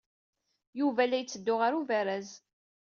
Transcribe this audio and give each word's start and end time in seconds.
Yuba 0.79 1.03
la 1.07 1.17
yetteddu 1.19 1.55
ɣer 1.61 1.71
ubaraz. 1.79 2.29